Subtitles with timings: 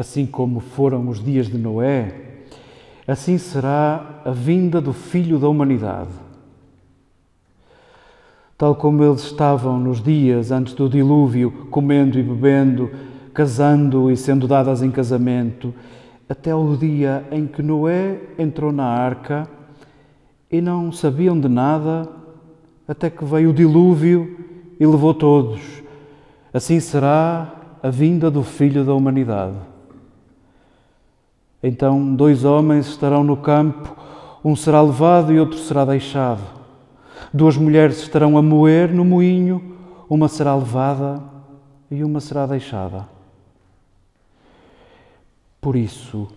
[0.00, 2.14] assim como foram os dias de Noé,
[3.06, 6.10] assim será a vinda do Filho da humanidade.
[8.56, 12.90] Tal como eles estavam nos dias antes do dilúvio, comendo e bebendo,
[13.32, 15.72] casando e sendo dadas em casamento,
[16.28, 19.48] até o dia em que Noé entrou na arca
[20.50, 22.08] e não sabiam de nada,
[22.86, 24.36] até que veio o dilúvio
[24.78, 25.60] e levou todos.
[26.52, 29.69] Assim será a vinda do Filho da humanidade.
[31.62, 33.96] Então, dois homens estarão no campo,
[34.44, 36.42] um será levado e outro será deixado.
[37.32, 39.76] Duas mulheres estarão a moer no moinho,
[40.08, 41.22] uma será levada
[41.90, 43.06] e uma será deixada.
[45.60, 46.28] Por isso,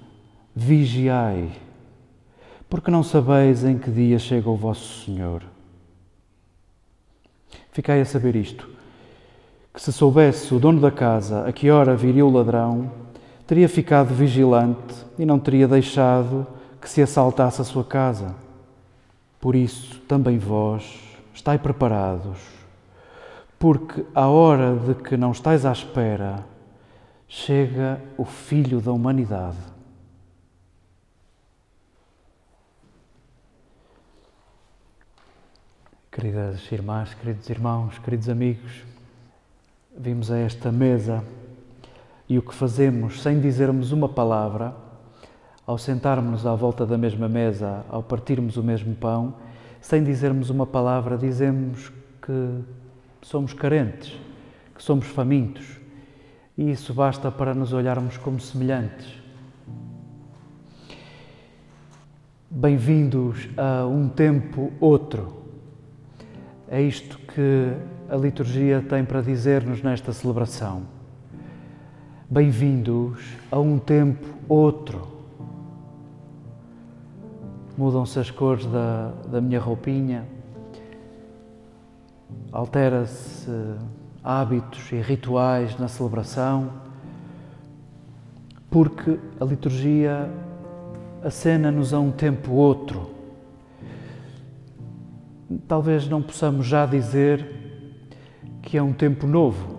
[0.53, 1.49] vigiai,
[2.69, 5.43] porque não sabeis em que dia chega o vosso Senhor.
[7.71, 8.69] Ficai a saber isto:
[9.73, 12.91] que se soubesse o dono da casa a que hora viria o ladrão,
[13.45, 16.47] teria ficado vigilante e não teria deixado
[16.79, 18.35] que se assaltasse a sua casa.
[19.39, 20.99] Por isso, também vós,
[21.33, 22.39] estai preparados,
[23.59, 26.45] porque a hora de que não estais à espera,
[27.27, 29.57] chega o Filho da humanidade.
[36.11, 38.83] Queridas irmãs, queridos irmãos, queridos amigos,
[39.97, 41.23] vimos a esta mesa
[42.33, 44.75] e o que fazemos sem dizermos uma palavra,
[45.67, 49.35] ao sentarmos à volta da mesma mesa, ao partirmos o mesmo pão,
[49.79, 52.59] sem dizermos uma palavra, dizemos que
[53.21, 54.19] somos carentes,
[54.73, 55.77] que somos famintos,
[56.57, 59.13] e isso basta para nos olharmos como semelhantes.
[62.49, 65.43] Bem-vindos a um tempo outro.
[66.67, 67.73] É isto que
[68.09, 71.02] a liturgia tem para dizer-nos nesta celebração.
[72.33, 73.19] Bem-vindos
[73.51, 75.07] a um tempo outro.
[77.77, 80.27] Mudam-se as cores da, da minha roupinha,
[82.51, 83.51] altera-se
[84.23, 86.71] hábitos e rituais na celebração,
[88.67, 90.27] porque a liturgia
[91.23, 93.11] acena-nos a um tempo outro.
[95.67, 97.45] Talvez não possamos já dizer
[98.59, 99.77] que é um tempo novo.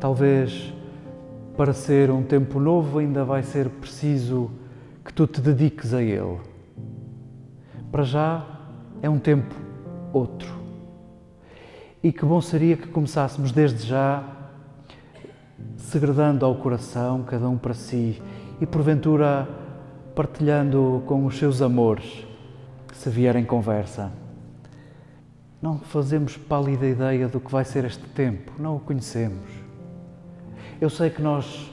[0.00, 0.74] Talvez
[1.56, 4.50] para ser um tempo novo ainda vai ser preciso
[5.04, 6.38] que tu te dediques a ele.
[7.90, 8.44] Para já
[9.00, 9.54] é um tempo
[10.12, 10.54] outro.
[12.02, 14.22] E que bom seria que começássemos desde já
[15.76, 18.20] segredando ao coração, cada um para si,
[18.60, 19.48] e porventura
[20.14, 22.26] partilhando com os seus amores,
[22.92, 24.12] se vierem conversa.
[25.60, 29.65] Não fazemos pálida ideia do que vai ser este tempo, não o conhecemos.
[30.80, 31.70] Eu sei que nós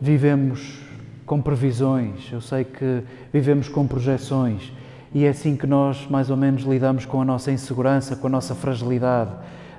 [0.00, 0.78] vivemos
[1.26, 4.72] com previsões, eu sei que vivemos com projeções
[5.14, 8.30] e é assim que nós mais ou menos lidamos com a nossa insegurança, com a
[8.30, 9.32] nossa fragilidade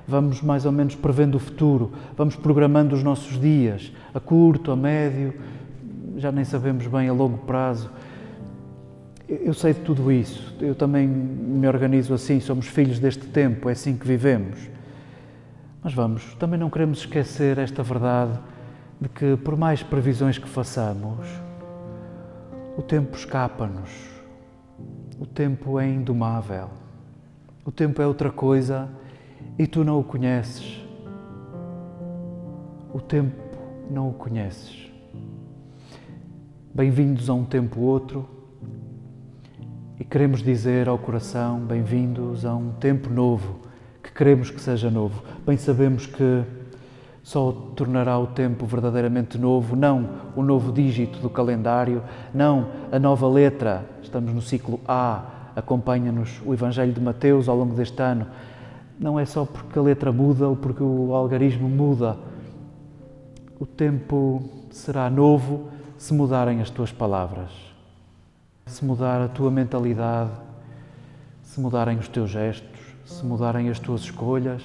[0.10, 4.76] vamos mais ou menos prevendo o futuro, vamos programando os nossos dias, a curto, a
[4.76, 5.36] médio,
[6.18, 7.92] já nem sabemos bem a longo prazo.
[9.28, 13.74] Eu sei de tudo isso, eu também me organizo assim, somos filhos deste tempo, é
[13.74, 14.58] assim que vivemos.
[15.84, 18.40] Mas vamos, também não queremos esquecer esta verdade
[19.00, 21.26] de que, por mais previsões que façamos,
[22.78, 23.90] o tempo escapa-nos,
[25.18, 26.70] o tempo é indomável,
[27.64, 28.90] o tempo é outra coisa
[29.58, 30.84] e tu não o conheces.
[32.94, 33.38] O tempo
[33.90, 34.92] não o conheces.
[36.74, 38.28] Bem-vindos a um tempo outro
[40.00, 43.60] e queremos dizer ao coração: bem-vindos a um tempo novo,
[44.04, 45.24] que queremos que seja novo.
[45.46, 46.44] Bem sabemos que
[47.30, 52.02] só tornará o tempo verdadeiramente novo, não o novo dígito do calendário,
[52.34, 53.86] não a nova letra.
[54.02, 58.26] Estamos no ciclo A, acompanha-nos o Evangelho de Mateus ao longo deste ano
[59.00, 62.18] não é só porque a letra muda ou porque o algarismo muda.
[63.60, 67.52] O tempo será novo se mudarem as tuas palavras,
[68.66, 70.32] se mudar a tua mentalidade,
[71.44, 74.64] se mudarem os teus gestos, se mudarem as tuas escolhas,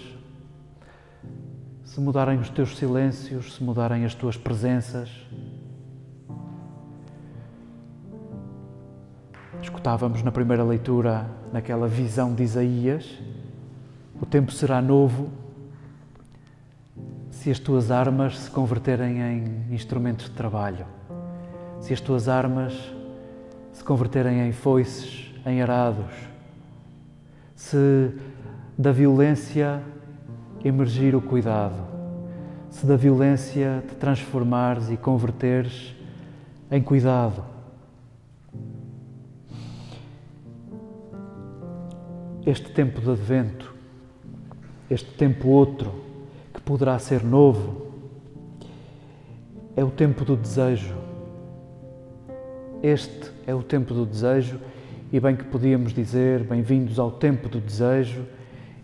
[1.85, 5.11] se mudarem os teus silêncios, se mudarem as tuas presenças.
[9.63, 13.19] Escutávamos na primeira leitura, naquela visão de Isaías,
[14.21, 15.31] o tempo será novo
[17.31, 20.87] se as tuas armas se converterem em instrumentos de trabalho,
[21.81, 22.73] se as tuas armas
[23.73, 26.13] se converterem em foices, em arados,
[27.55, 28.13] se
[28.79, 29.83] da violência
[30.65, 31.77] emergir o cuidado,
[32.71, 35.95] se da violência te transformares e converteres
[36.71, 37.45] em cuidado.
[42.47, 43.75] Este tempo de advento,
[44.91, 46.03] este tempo outro,
[46.53, 47.85] que poderá ser novo,
[49.77, 50.95] é o tempo do desejo.
[52.83, 54.59] Este é o tempo do desejo,
[55.13, 58.25] e bem que podíamos dizer bem-vindos ao tempo do desejo,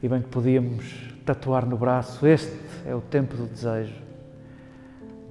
[0.02, 2.56] e bem que podíamos tatuar no braço: Este
[2.86, 3.94] é o tempo do desejo.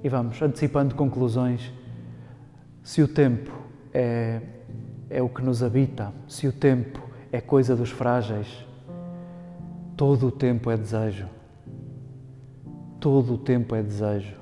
[0.02, 1.72] E vamos antecipando conclusões.
[2.82, 3.52] Se o tempo
[3.92, 4.40] é,
[5.08, 7.00] é o que nos habita, se o tempo
[7.30, 8.64] é coisa dos frágeis,
[9.96, 11.26] todo o tempo é desejo.
[12.98, 14.34] Todo o tempo é desejo.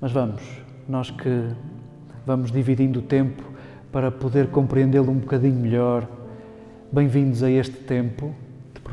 [0.00, 0.42] Mas vamos,
[0.88, 1.50] nós que
[2.26, 3.42] vamos dividindo o tempo
[3.90, 6.06] para poder compreendê-lo um bocadinho melhor.
[6.92, 8.34] Bem-vindos a este tempo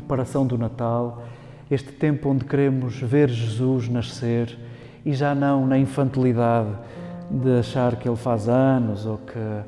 [0.04, 1.24] preparação do Natal,
[1.72, 4.58] este tempo onde queremos ver Jesus nascer
[5.06, 6.70] e já não na infantilidade
[7.32, 9.64] de achar que ele faz anos ou que eh,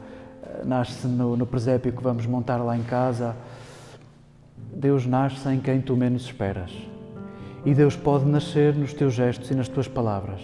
[0.66, 3.36] nasce no, no presépio que vamos montar lá em casa.
[4.74, 6.72] Deus nasce em quem tu menos esperas.
[7.66, 10.42] E Deus pode nascer nos teus gestos e nas tuas palavras.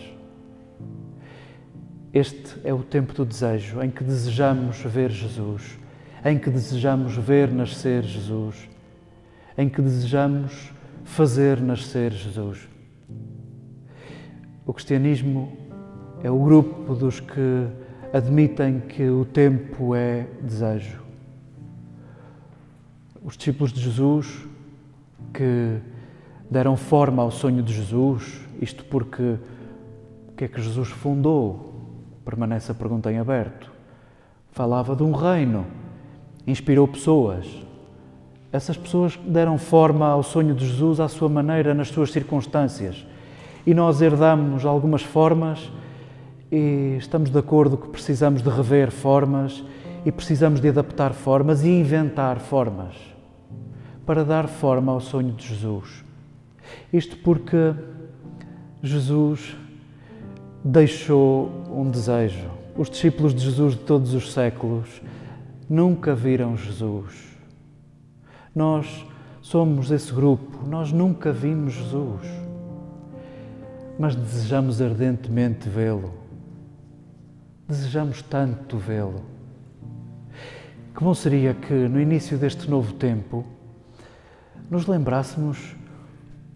[2.13, 5.77] Este é o tempo do desejo, em que desejamos ver Jesus,
[6.25, 8.70] em que desejamos ver nascer Jesus,
[9.61, 10.73] em que desejamos
[11.03, 12.67] fazer nascer Jesus.
[14.65, 15.55] O cristianismo
[16.23, 17.67] é o grupo dos que
[18.11, 20.99] admitem que o tempo é desejo.
[23.23, 24.47] Os discípulos de Jesus
[25.31, 25.77] que
[26.49, 29.37] deram forma ao sonho de Jesus, isto porque
[30.29, 32.01] o que é que Jesus fundou?
[32.25, 33.71] Permanece a pergunta em aberto.
[34.49, 35.67] Falava de um reino,
[36.47, 37.45] inspirou pessoas.
[38.51, 43.05] Essas pessoas deram forma ao sonho de Jesus à sua maneira, nas suas circunstâncias
[43.65, 45.71] e nós herdamos algumas formas
[46.51, 49.63] e estamos de acordo que precisamos de rever formas
[50.05, 52.95] e precisamos de adaptar formas e inventar formas
[54.05, 56.03] para dar forma ao sonho de Jesus.
[56.91, 57.73] Isto porque
[58.81, 59.55] Jesus
[60.63, 62.49] deixou um desejo.
[62.75, 65.01] Os discípulos de Jesus de todos os séculos
[65.69, 67.30] nunca viram Jesus.
[68.53, 69.05] Nós
[69.41, 72.41] somos esse grupo, nós nunca vimos Jesus
[74.01, 76.11] mas desejamos ardentemente vê-lo.
[77.67, 79.21] Desejamos tanto vê-lo.
[80.95, 83.45] Que bom seria que no início deste novo tempo
[84.71, 85.75] nos lembrássemos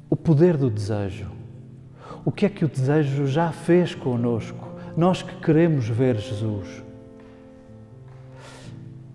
[0.09, 1.29] o poder do desejo.
[2.25, 4.67] O que é que o desejo já fez conosco,
[4.97, 6.83] nós que queremos ver Jesus.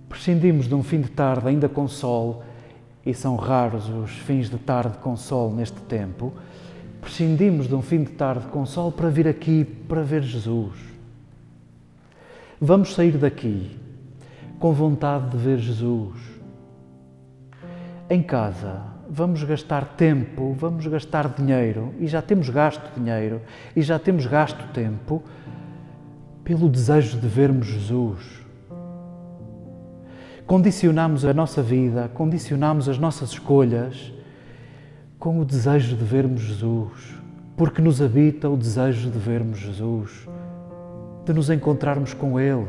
[0.09, 2.45] Prescindimos de um fim de tarde ainda com sol,
[3.04, 6.33] e são raros os fins de tarde com sol neste tempo,
[7.00, 10.76] prescindimos de um fim de tarde com sol para vir aqui para ver Jesus.
[12.61, 13.78] Vamos sair daqui
[14.59, 16.21] com vontade de ver Jesus.
[18.11, 23.40] Em casa, vamos gastar tempo, vamos gastar dinheiro e já temos gasto dinheiro
[23.75, 25.23] e já temos gasto tempo
[26.45, 28.39] pelo desejo de vermos Jesus.
[30.50, 34.12] Condicionamos a nossa vida, condicionamos as nossas escolhas
[35.16, 37.14] com o desejo de vermos Jesus,
[37.57, 40.28] porque nos habita o desejo de vermos Jesus,
[41.25, 42.66] de nos encontrarmos com Ele.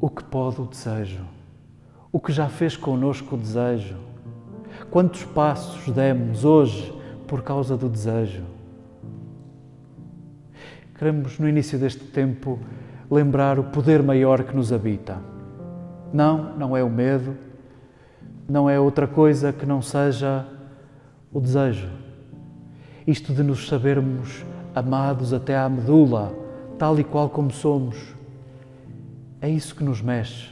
[0.00, 1.24] O que pode o desejo?
[2.10, 3.98] O que já fez conosco o desejo?
[4.90, 6.92] Quantos passos demos hoje
[7.28, 8.42] por causa do desejo?
[10.98, 12.58] Queremos, no início deste tempo,
[13.10, 15.18] lembrar o poder maior que nos habita.
[16.12, 17.36] Não, não é o medo,
[18.48, 20.46] não é outra coisa que não seja
[21.32, 21.88] o desejo.
[23.06, 26.32] Isto de nos sabermos amados até à medula,
[26.78, 27.96] tal e qual como somos.
[29.40, 30.48] É isso que nos mexe.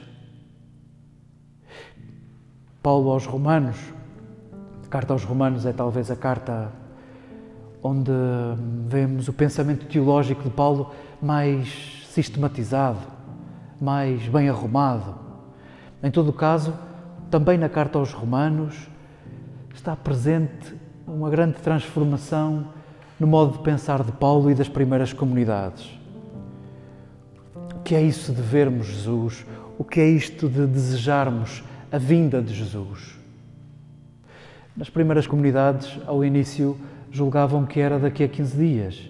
[2.82, 3.76] Paulo aos Romanos,
[4.84, 6.72] a carta aos Romanos é talvez a carta
[7.82, 8.10] onde
[8.86, 12.98] vemos o pensamento teológico de Paulo mais sistematizado,
[13.80, 15.14] mais bem arrumado.
[16.02, 16.74] Em todo caso,
[17.30, 18.74] também na carta aos Romanos
[19.72, 20.74] está presente
[21.06, 22.66] uma grande transformação
[23.20, 25.88] no modo de pensar de Paulo e das primeiras comunidades.
[27.76, 29.46] O que é isso de vermos Jesus?
[29.78, 33.16] O que é isto de desejarmos a vinda de Jesus?
[34.76, 36.76] Nas primeiras comunidades, ao início,
[37.12, 39.08] julgavam que era daqui a 15 dias,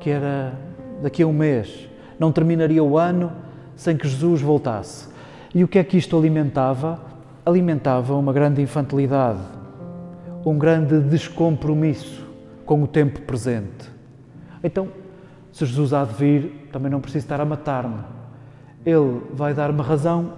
[0.00, 0.52] que era
[1.00, 1.89] daqui a um mês.
[2.20, 3.32] Não terminaria o ano
[3.74, 5.08] sem que Jesus voltasse.
[5.52, 7.10] E o que é que isto alimentava?
[7.44, 9.40] alimentava uma grande infantilidade,
[10.44, 12.26] um grande descompromisso
[12.64, 13.90] com o tempo presente.
[14.62, 14.88] Então,
[15.52, 17.98] se Jesus há de vir, também não preciso estar a matar-me.
[18.84, 20.32] Ele vai dar-me razão,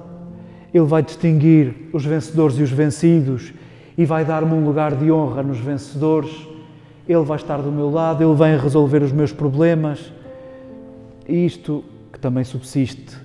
[0.73, 3.53] ele vai distinguir os vencedores e os vencidos
[3.97, 6.49] e vai dar-me um lugar de honra nos vencedores.
[7.07, 10.12] Ele vai estar do meu lado, ele vem resolver os meus problemas.
[11.29, 13.17] Isto que também subsiste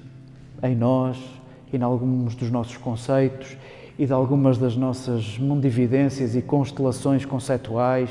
[0.63, 1.17] em nós
[1.73, 3.57] em alguns dos nossos conceitos
[3.99, 8.09] e de algumas das nossas mundividências e constelações conceituais.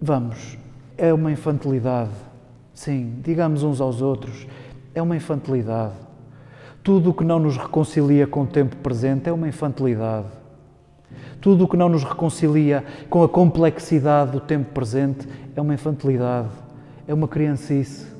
[0.00, 0.58] Vamos,
[0.96, 2.10] é uma infantilidade.
[2.74, 4.46] Sim, digamos uns aos outros,
[4.94, 5.94] é uma infantilidade.
[6.82, 10.28] Tudo o que não nos reconcilia com o tempo presente é uma infantilidade.
[11.40, 16.48] Tudo o que não nos reconcilia com a complexidade do tempo presente é uma infantilidade,
[17.06, 18.15] é uma criancice.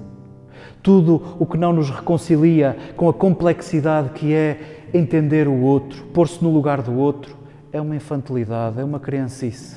[0.82, 6.42] Tudo o que não nos reconcilia com a complexidade que é entender o outro, pôr-se
[6.42, 7.36] no lugar do outro,
[7.72, 9.76] é uma infantilidade, é uma criancice.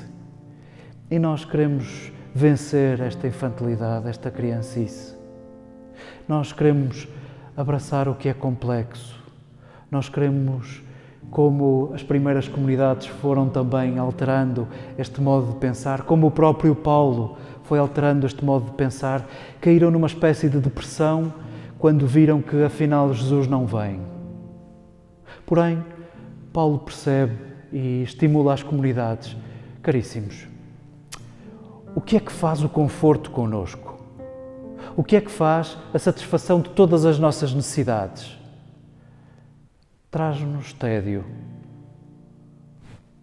[1.09, 5.17] E nós queremos vencer esta infantilidade, esta criancice.
[6.27, 7.07] Nós queremos
[7.57, 9.19] abraçar o que é complexo.
[9.89, 10.83] Nós queremos,
[11.31, 14.67] como as primeiras comunidades foram também alterando
[14.97, 17.37] este modo de pensar, como o próprio Paulo
[17.69, 19.29] foi alterando este modo de pensar,
[19.61, 21.31] caíram numa espécie de depressão
[21.77, 24.01] quando viram que afinal Jesus não vem.
[25.45, 25.85] Porém,
[26.51, 27.37] Paulo percebe
[27.71, 29.37] e estimula as comunidades.
[29.83, 30.47] Caríssimos,
[31.93, 34.03] o que é que faz o conforto conosco?
[34.97, 38.35] O que é que faz a satisfação de todas as nossas necessidades?
[40.09, 41.23] Traz-nos tédio,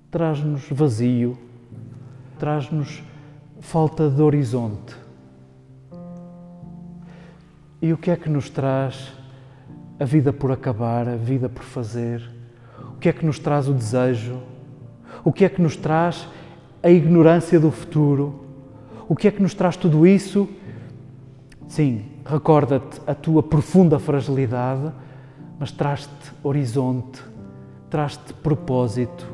[0.08, 1.36] traz-nos vazio,
[2.38, 3.02] traz-nos
[3.66, 4.94] falta de horizonte.
[7.82, 9.12] E o que é que nos traz
[9.98, 12.22] a vida por acabar, a vida por fazer?
[12.94, 14.40] O que é que nos traz o desejo?
[15.24, 16.28] O que é que nos traz
[16.80, 18.46] a ignorância do futuro?
[19.08, 20.48] O que é que nos traz tudo isso?
[21.66, 24.92] Sim, recorda-te a tua profunda fragilidade,
[25.58, 27.20] mas traz-te horizonte,
[27.90, 29.26] traz-te propósito,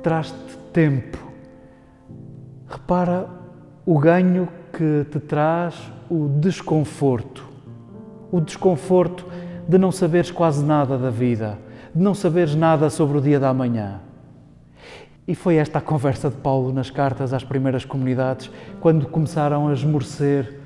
[0.00, 1.18] traz-te tempo.
[2.68, 3.37] Repara
[3.88, 7.48] o ganho que te traz o desconforto.
[8.30, 9.24] O desconforto
[9.66, 11.58] de não saberes quase nada da vida,
[11.94, 14.02] de não saberes nada sobre o dia da manhã.
[15.26, 19.72] E foi esta a conversa de Paulo nas cartas às primeiras comunidades, quando começaram a
[19.72, 20.60] esmorecer,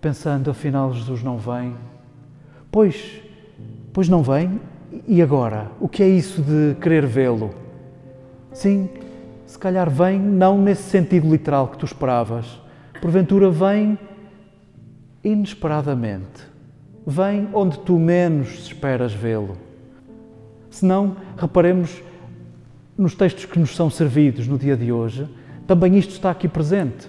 [0.00, 1.74] pensando, afinal, Jesus não vem.
[2.72, 3.20] Pois,
[3.92, 4.58] pois não vem,
[5.06, 5.66] e agora?
[5.78, 7.50] O que é isso de querer vê-lo?
[8.50, 8.88] Sim,
[9.56, 12.60] se calhar vem não nesse sentido literal que tu esperavas.
[13.00, 13.98] Porventura vem
[15.24, 16.56] inesperadamente
[17.06, 19.56] vem onde tu menos esperas vê-lo.
[20.68, 22.02] Se não, reparemos
[22.98, 25.28] nos textos que nos são servidos no dia de hoje,
[25.66, 27.08] também isto está aqui presente.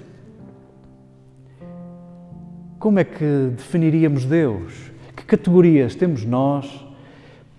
[2.78, 4.92] Como é que definiríamos Deus?
[5.16, 6.86] Que categorias temos nós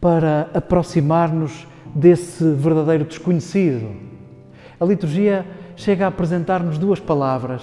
[0.00, 4.17] para aproximar-nos desse verdadeiro desconhecido?
[4.80, 5.44] A liturgia
[5.74, 7.62] chega a apresentar-nos duas palavras.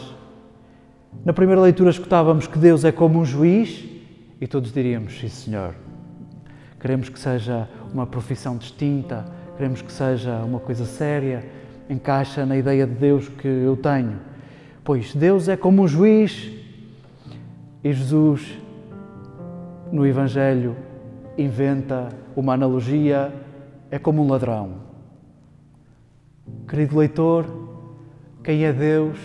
[1.24, 3.86] Na primeira leitura escutávamos que Deus é como um juiz
[4.41, 5.75] e todos diríamos: Sim, Senhor.
[6.79, 11.43] Queremos que seja uma profissão distinta, queremos que seja uma coisa séria,
[11.89, 14.19] encaixa na ideia de Deus que eu tenho.
[14.84, 16.51] Pois Deus é como um juiz
[17.84, 18.60] e Jesus,
[19.91, 20.75] no Evangelho,
[21.38, 23.34] inventa uma analogia,
[23.89, 24.85] é como um ladrão.
[26.67, 27.45] Querido leitor,
[28.43, 29.17] quem é Deus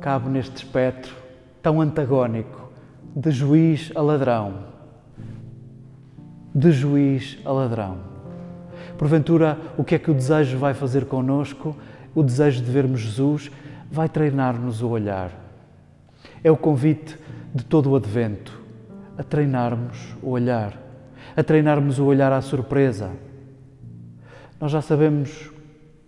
[0.00, 1.14] cabe neste espectro
[1.62, 2.70] tão antagónico
[3.14, 4.64] de juiz a ladrão.
[6.52, 7.98] De juiz a ladrão.
[8.98, 11.76] Porventura, o que é que o desejo vai fazer conosco?
[12.14, 13.50] O desejo de vermos Jesus
[13.90, 15.30] vai treinar-nos o olhar.
[16.42, 17.16] É o convite
[17.54, 18.60] de todo o advento
[19.16, 20.76] a treinarmos o olhar,
[21.36, 23.10] a treinarmos o olhar à surpresa.
[24.60, 25.53] Nós já sabemos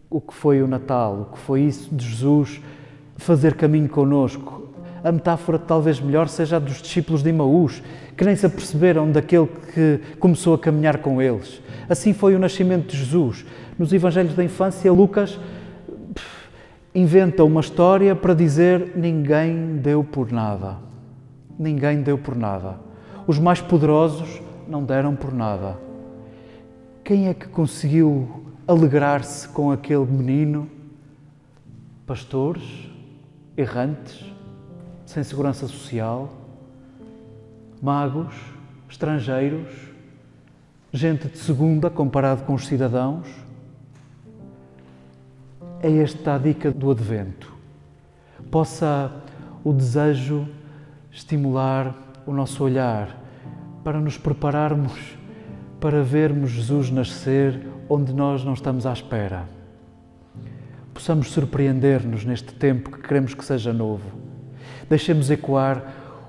[0.09, 2.61] o que foi o Natal, o que foi isso de Jesus
[3.17, 4.71] fazer caminho conosco,
[5.03, 7.83] a metáfora talvez melhor seja a dos discípulos de Imaús,
[8.17, 11.63] que nem se aperceberam daquele que começou a caminhar com eles.
[11.89, 13.47] Assim foi o nascimento de Jesus.
[13.79, 15.39] Nos Evangelhos da Infância, Lucas
[16.95, 20.79] inventa uma história para dizer ninguém deu por nada.
[21.59, 22.81] Ninguém deu por nada.
[23.27, 25.79] Os mais poderosos não deram por nada.
[27.05, 28.29] Quem é que conseguiu
[28.67, 30.69] alegrar-se com aquele menino?
[32.05, 32.91] Pastores,
[33.57, 34.25] errantes,
[35.05, 36.33] sem segurança social,
[37.81, 38.35] magos,
[38.89, 39.73] estrangeiros,
[40.93, 43.29] gente de segunda comparado com os cidadãos.
[45.81, 47.53] É esta a dica do Advento.
[48.51, 49.13] Possa
[49.63, 50.49] o desejo
[51.13, 51.95] estimular
[52.27, 53.17] o nosso olhar
[53.85, 55.16] para nos prepararmos
[55.87, 59.45] para vermos Jesus nascer onde nós não estamos à espera.
[60.93, 64.11] Possamos surpreender-nos neste tempo que queremos que seja novo.
[64.91, 65.81] Deixemos ecoar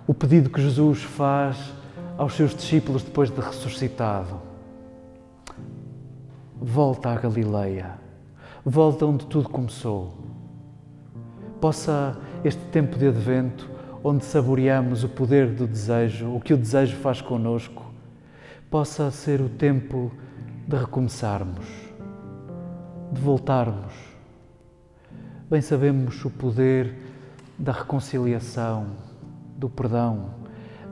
[0.05, 1.57] o pedido que Jesus faz
[2.19, 4.39] aos seus discípulos depois de ressuscitado.
[6.61, 7.95] Volta à Galileia,
[8.63, 10.13] volta onde tudo começou.
[11.59, 13.67] Possa este tempo de advento,
[14.03, 17.86] onde saboreamos o poder do desejo, o que o desejo faz conosco,
[18.69, 20.11] possa ser o tempo
[20.67, 21.65] de recomeçarmos,
[23.13, 23.93] de voltarmos.
[25.49, 26.93] Bem sabemos o poder
[27.57, 28.87] da reconciliação,
[29.55, 30.31] do perdão,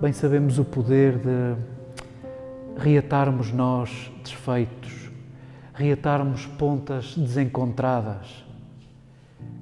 [0.01, 1.55] bem sabemos o poder de
[2.77, 5.11] reatarmos nós desfeitos,
[5.73, 8.45] reatarmos pontas desencontradas.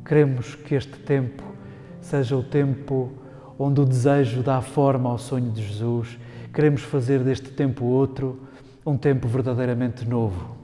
[0.06, 1.44] Queremos que este tempo
[2.00, 3.12] seja o tempo
[3.58, 6.20] onde o desejo dá forma ao sonho de Jesus
[6.54, 8.40] Queremos fazer deste tempo outro
[8.86, 10.56] um tempo verdadeiramente novo.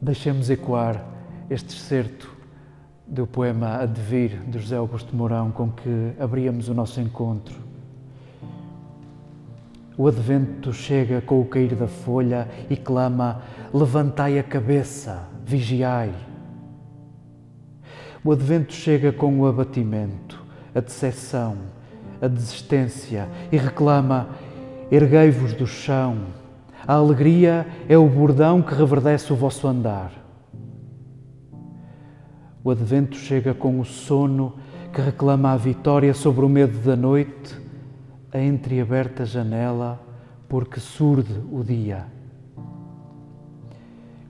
[0.00, 1.04] Deixemos ecoar
[1.50, 2.34] este excerto
[3.06, 7.54] do poema Advir de José Augusto Mourão com que abríamos o nosso encontro.
[9.98, 13.42] O advento chega com o cair da folha e clama:
[13.74, 16.14] Levantai a cabeça, vigiai.
[18.24, 20.42] O advento chega com o abatimento,
[20.74, 21.58] a decepção,
[22.20, 24.28] a desistência e reclama:
[24.90, 26.18] Erguei-vos do chão.
[26.86, 30.12] A alegria é o bordão que reverdece o vosso andar.
[32.62, 34.54] O advento chega com o sono
[34.92, 37.56] que reclama a vitória sobre o medo da noite,
[38.32, 40.00] a entreaberta janela,
[40.48, 42.06] porque surde o dia.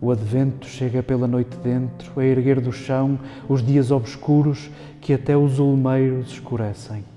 [0.00, 3.18] O advento chega pela noite dentro, a erguer do chão
[3.48, 4.70] os dias obscuros
[5.00, 7.15] que até os olmeiros escurecem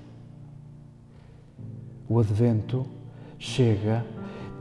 [2.10, 2.84] o Advento
[3.38, 4.04] chega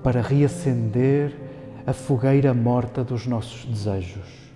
[0.04, 1.36] para reacender
[1.86, 4.49] a fogueira morta dos nossos desejos.